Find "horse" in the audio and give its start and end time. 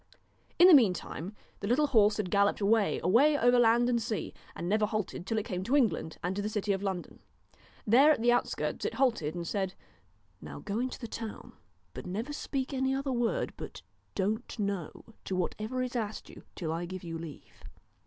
1.85-2.17